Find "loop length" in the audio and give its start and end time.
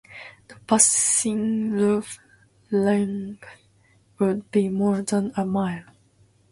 1.77-3.45